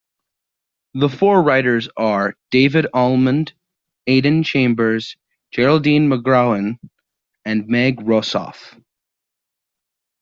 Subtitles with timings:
[0.95, 3.53] The four writers are David Almond,
[4.07, 5.15] Aidan Chambers,
[5.51, 6.79] Geraldine McCaughrean,
[7.45, 8.79] and Meg Rosoff.